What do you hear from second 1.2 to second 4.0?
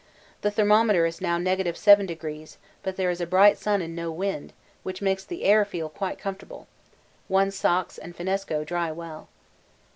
now 7°, but there is a bright sun and